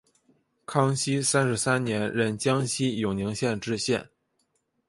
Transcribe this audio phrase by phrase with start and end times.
[0.65, 4.09] 康熙三十三年任江西永宁县知县。